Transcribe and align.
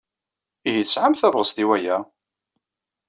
Ihi 0.67 0.81
tesɛamt 0.85 1.19
tabɣest 1.21 1.57
i 1.63 1.65
waya? 1.69 1.97